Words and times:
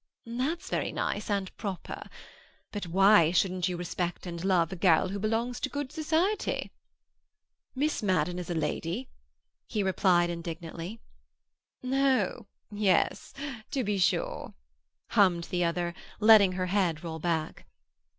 "That's 0.25 0.67
very 0.71 0.91
nice 0.91 1.29
and 1.29 1.55
proper. 1.57 2.01
But 2.71 2.87
why 2.87 3.29
shouldn't 3.29 3.67
you 3.69 3.77
respect 3.77 4.25
and 4.25 4.43
love 4.43 4.71
a 4.71 4.75
girl 4.75 5.09
who 5.09 5.19
belongs 5.19 5.59
to 5.59 5.69
good 5.69 5.91
society?" 5.91 6.71
"Miss 7.75 8.01
Madden 8.01 8.39
is 8.39 8.49
a 8.49 8.55
lady," 8.55 9.09
he 9.67 9.83
replied 9.83 10.31
indignantly. 10.31 10.99
"Oh—yes—to 11.83 13.83
be 13.83 13.99
sure," 13.99 14.55
hummed 15.09 15.43
the 15.51 15.63
other, 15.63 15.93
letting 16.19 16.53
her 16.53 16.65
head 16.65 17.03
roll 17.03 17.19
back. 17.19 17.67